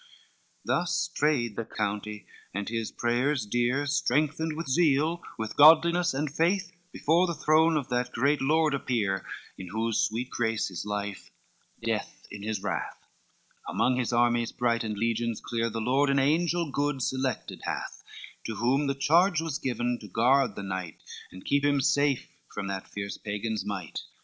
[0.63, 6.33] LXXIX Thus prayed the County, and his prayers dear Strengthened with zeal, with godliness and
[6.35, 9.23] faith, Before the throne of that great Lord appear,
[9.59, 11.29] In whose sweet grace is life,
[11.83, 12.97] death in his wrath,
[13.69, 18.01] Among his armies bright and legions clear, The Lord an angel good selected hath,
[18.47, 20.97] To whom the charge was given to guard the knight,
[21.31, 23.99] And keep him safe from that fierce Pagan's might.